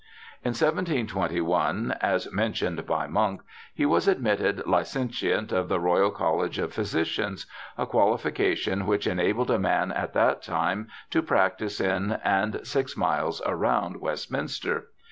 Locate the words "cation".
8.33-8.87